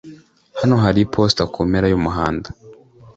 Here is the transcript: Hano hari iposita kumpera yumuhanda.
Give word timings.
Hano 0.59 0.75
hari 0.83 0.99
iposita 1.03 1.43
kumpera 1.53 1.85
yumuhanda. 1.91 2.49